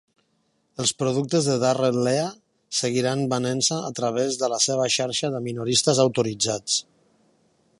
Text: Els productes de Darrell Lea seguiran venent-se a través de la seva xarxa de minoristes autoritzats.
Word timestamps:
Els 0.83 0.91
productes 1.01 1.49
de 1.49 1.57
Darrell 1.63 1.99
Lea 2.07 2.23
seguiran 2.77 3.21
venent-se 3.35 3.77
a 3.91 3.91
través 4.01 4.39
de 4.45 4.49
la 4.55 4.59
seva 4.65 4.89
xarxa 4.97 5.31
de 5.37 5.43
minoristes 5.51 6.03
autoritzats. 6.07 6.81